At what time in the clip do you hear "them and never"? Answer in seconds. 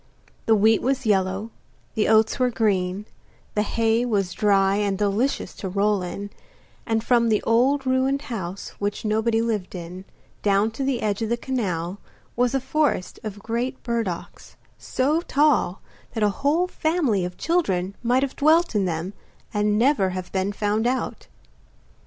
18.85-20.09